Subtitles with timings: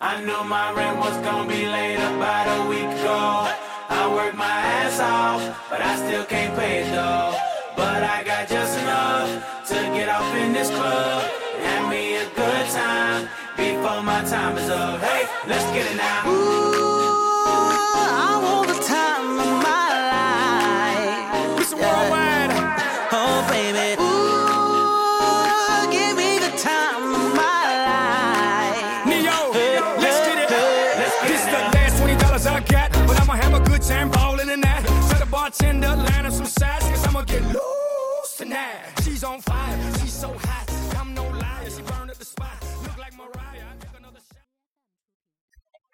[0.00, 3.50] I knew my rent was gonna be late about a week ago.
[3.90, 7.34] I worked my ass off, but I still can't pay it though.
[7.74, 11.24] But I got just enough to get off in this club.
[11.56, 15.00] And have me a good time before my time is up.
[15.00, 16.22] Hey, let's get it now.
[16.24, 16.77] I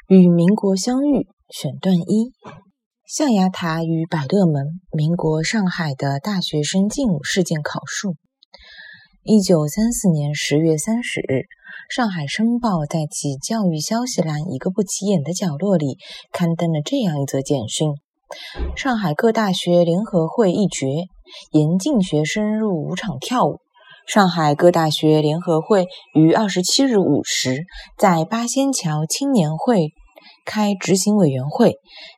[0.07, 2.31] 与民国相遇选段一：
[3.07, 8.15] 象牙塔与百乐门，民国上海的大学生劲舞事件考述。
[9.23, 11.49] 一九三四年十月三十日，
[11.89, 15.97] 上海申报在其教育消息栏一个不起眼的角落里
[16.31, 17.89] 刊登了这样一则简讯：
[18.77, 20.87] 上海各大学联合会议决，
[21.53, 23.59] 严禁学生入舞场跳舞。
[24.07, 27.65] 上海各大学联合会于二十七日午时，
[27.97, 29.93] 在八仙桥青年会
[30.45, 31.77] 开执行委员会，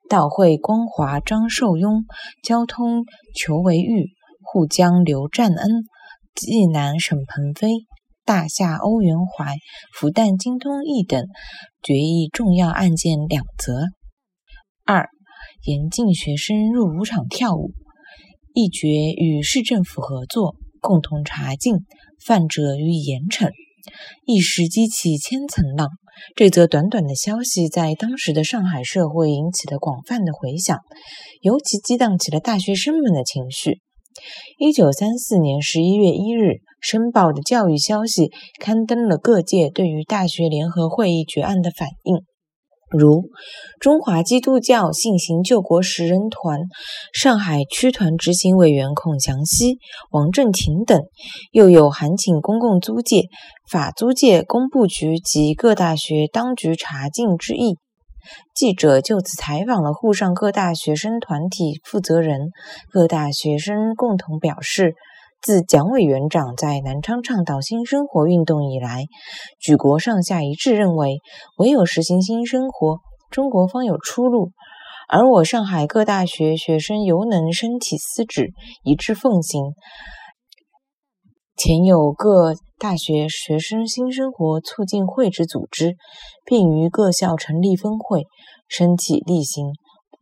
[0.08, 2.04] 到会光华、张寿雍，
[2.42, 4.08] 交通裘维玉，
[4.42, 5.84] 沪江刘占恩，
[6.34, 7.86] 济南沈鹏飞，
[8.24, 9.54] 大夏欧元怀，
[9.94, 11.24] 复旦金东义等
[11.82, 13.84] 决议重要案件两则。
[14.84, 15.08] 二、
[15.64, 17.72] 严禁学生入舞场跳舞。
[18.52, 21.74] 一决与市政府合作，共同查禁，
[22.24, 23.50] 犯者予以严惩。
[24.24, 25.88] 一时激起千层浪。
[26.34, 30.78] 这则短短的消息在当时的上海社会引起了广泛的回响，
[31.42, 33.80] 尤其激荡起了大学生们的情绪。
[34.58, 36.40] 一九三四年十一月一日，
[36.80, 42.24] 《申报》的教育消息刊登了各界对于大学联合会议决案的反应。
[42.88, 43.30] 如
[43.80, 46.60] 中华基督教信行救国十人团
[47.12, 49.78] 上海区团执行委员孔祥熙、
[50.10, 51.02] 王正廷等，
[51.50, 53.24] 又有函请公共租界、
[53.68, 57.76] 法租界工部局及各大学当局查禁之意。
[58.54, 62.50] 记者就此采访了沪上各大学生团体负责人，
[62.92, 64.94] 各大学生共同表示。
[65.40, 69.04] 自蒋委员长在南昌倡导新生活运动以来，
[69.60, 71.18] 举国上下一致认为，
[71.58, 72.98] 唯有实行新生活，
[73.30, 74.50] 中国方有出路。
[75.08, 78.50] 而我上海各大学学生犹能身体思旨，
[78.82, 79.72] 一致奉行。
[81.56, 85.94] 前有各大学学生新生活促进会之组织，
[86.44, 88.24] 并于各校成立分会，
[88.68, 89.68] 身体力行，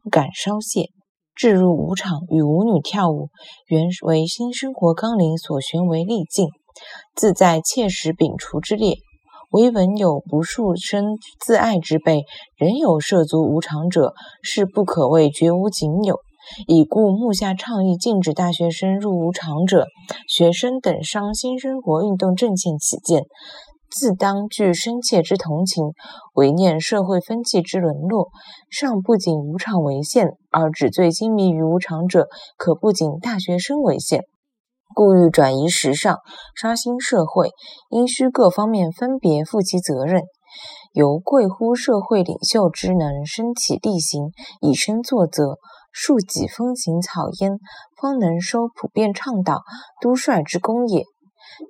[0.03, 0.91] 不敢稍懈。
[1.35, 3.29] 置入舞场与舞女跳舞，
[3.67, 6.49] 原为新生活纲领所悬为例禁，
[7.15, 8.97] 自在切实摒除之列。
[9.51, 12.25] 唯闻有不束身自爱之辈，
[12.57, 14.13] 仍有涉足舞场者，
[14.43, 16.19] 是不可谓绝无仅有。
[16.67, 19.87] 已故目下倡议禁止大学生入舞场者，
[20.29, 23.23] 学生等伤新生活运动阵线起见，
[23.97, 25.93] 自当具深切之同情，
[26.35, 28.31] 唯念社会风气之沦落，
[28.69, 34.25] 尚不仅无常为限，而纸醉金迷于无常者，可不仅大学生为限。
[34.97, 36.19] 故欲转移时尚，
[36.57, 37.51] 刷新社会，
[37.91, 40.23] 应需各方面分别负其责任。
[40.93, 45.59] 由贵乎社会领袖之能身体力行，以身作则，
[45.93, 47.59] 树己风行草焉，
[48.01, 49.63] 方能收普遍倡导
[50.01, 51.05] 督率之功也。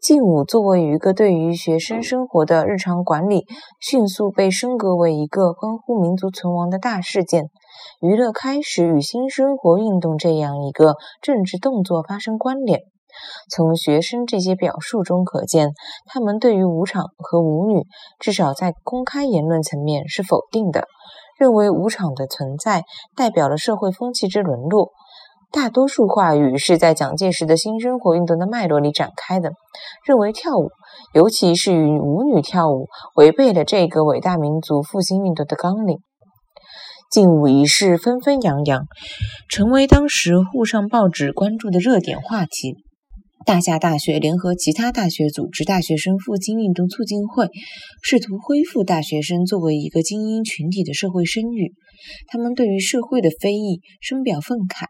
[0.00, 3.45] 劲舞作为一个对于学生生活的日常管理，
[3.81, 7.50] 迅速被升格为一个关乎民族存亡的大事件。
[8.00, 12.81] 娱乐开始与新生活运动这样一个政治动作发生关联。
[13.50, 15.72] 从学生这些表述中可见，
[16.06, 17.83] 他们对于舞场和舞女，
[18.19, 20.89] 至少在公开言论层面是否定的，
[21.39, 22.84] 认为舞场的存在
[23.15, 24.93] 代表了社会风气之沦落。
[25.54, 29.53] 大多数话语是在蒋介石的新生活运动的脉络里展开的，
[30.04, 30.70] 认为跳舞，
[31.15, 35.98] 尤其是与舞女跳舞，违背了这个伟大民族复兴运动的纲领。
[37.09, 38.83] 劲舞一事纷纷扬扬，
[39.48, 42.74] 成为当时沪上报纸关注的热点话题。
[43.47, 47.47] 大夏大学联合其他大学组织大学生复兴运动促进会，
[48.03, 51.74] 试图恢复大学生作为一个精英群体的社会声誉。
[52.27, 54.86] 他们对于社会的非议深表愤慨。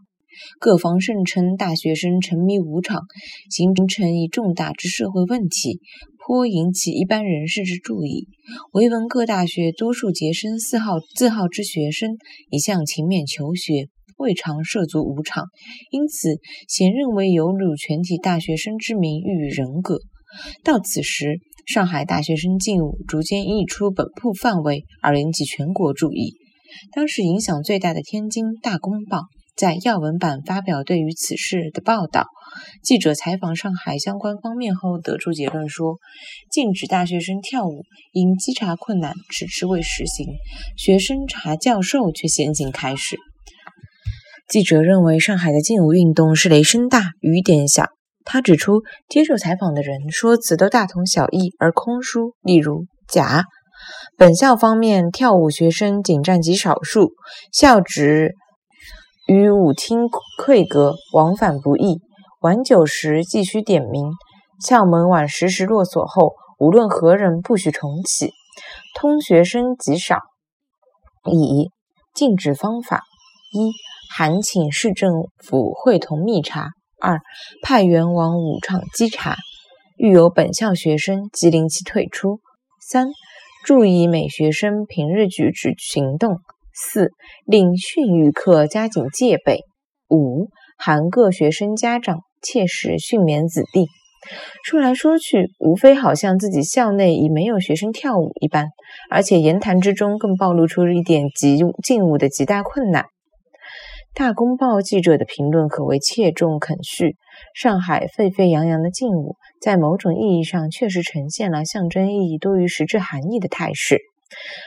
[0.58, 3.02] 各方盛称大学生沉迷舞场，
[3.50, 5.80] 形成一重大之社会问题，
[6.18, 8.28] 颇引起一般人士之注意。
[8.72, 12.16] 唯闻各大学多数结生四号自号之学生，
[12.50, 13.88] 一向勤勉求学。
[14.16, 15.46] 未尝涉足舞场，
[15.90, 16.38] 因此
[16.68, 19.98] 咸认为有辱全体大学生之名誉与人格。
[20.62, 26.34] 到此时，上海大学生劲舞逐渐溢出本铺范围，而引起全国注意。
[26.92, 29.18] 当时影响最大的《天津大公报》
[29.56, 32.26] 在要闻版发表对于此事的报道。
[32.82, 35.98] 记者采访上海相关方面后，得出结论说，
[36.50, 40.26] 禁止大学生跳舞，因稽查困难，迟迟未实行。
[40.76, 43.16] 学生查教授却先行开始。
[44.48, 47.86] 记者认为，上海的禁舞运动是雷声大雨点小。
[48.24, 52.34] 他指出，接受采访的人说辞都大同小异，而空疏。
[52.42, 53.44] 例如，甲
[54.16, 57.12] 本校方面跳舞学生仅占极少数，
[57.52, 58.34] 校职
[59.26, 60.00] 与舞厅
[60.38, 62.00] 馈隔，往返不易。
[62.40, 64.10] 晚九时继续点名，
[64.60, 68.32] 校门晚十时落锁后，无论何人不许重启。
[68.94, 70.18] 通学生极少。
[71.24, 71.70] 以
[72.12, 73.00] 禁止方法：
[73.52, 73.72] 一、
[74.14, 76.66] 函请市政府会同密查；
[77.00, 77.20] 二、
[77.62, 79.36] 派员往舞场稽查，
[79.96, 82.40] 遇有本校学生即令其退出；
[82.78, 83.08] 三、
[83.64, 86.34] 注意每学生平日举止行动；
[86.74, 87.10] 四、
[87.46, 89.60] 令训育课加紧戒备；
[90.08, 92.20] 五、函各学生家长。
[92.46, 93.86] 切实训勉子弟。
[94.64, 98.66] 说来说去，无非好像自己校内已没有学生跳舞一般，
[99.10, 103.06] 而且言谈之中更暴露出一点极劲舞的极大困难。
[104.12, 107.16] 大公报记者的评论可谓切中肯叙。
[107.54, 114.02] 上海沸沸扬扬的劲舞，在某种意义上确实呈现了象征意义多于实质含义的态势。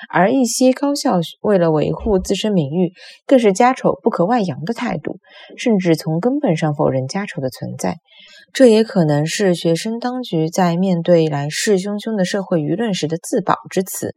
[0.09, 2.93] 而一些高校为了维护自身名誉，
[3.25, 5.19] 更是家丑不可外扬的态度，
[5.57, 7.95] 甚至从根本上否认家丑的存在。
[8.53, 14.15] 这也可能是学生当局在面对来势汹汹的社会舆论时的自保之词。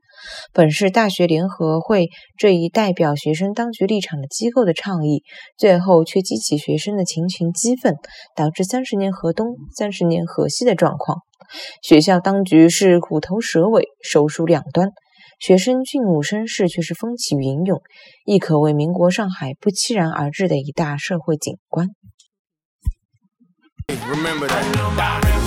[0.52, 5.23] 本是大学联合会这一代表学生当局立场的机构的倡议，
[5.56, 7.96] 最后却激起学生的群情激愤，
[8.37, 11.19] 导致三十年河东，三十年河西的状况。
[11.82, 14.91] 学校当局是虎头蛇尾，首鼠两端。
[15.41, 17.81] 学生俊武绅士却是风起云涌，
[18.27, 21.89] 亦可为民国上海不期然而至的一大社会景观。
[23.89, 25.40] Hey.